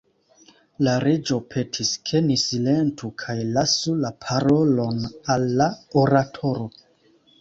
[0.85, 4.99] La Reĝo petis, ke ni silentu kaj lasu la parolon
[5.35, 5.69] al la
[6.05, 6.67] oratoro.